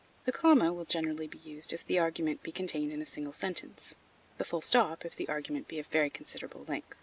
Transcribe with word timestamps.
The 0.25 0.31
comma 0.31 0.73
will 0.73 0.85
generally 0.85 1.27
be 1.27 1.37
used 1.37 1.73
if 1.73 1.85
the 1.85 1.99
argument 1.99 2.41
be 2.41 2.51
contained 2.51 2.91
in 2.91 3.03
a 3.03 3.05
single 3.05 3.33
sentence; 3.33 3.93
the 4.39 4.43
full 4.45 4.63
stop, 4.63 5.05
if 5.05 5.15
the 5.15 5.29
argument 5.29 5.67
be 5.67 5.77
of 5.77 5.85
very 5.85 6.09
considerable 6.09 6.65
length. 6.67 6.95